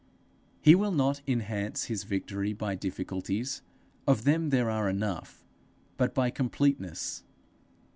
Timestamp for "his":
1.83-2.05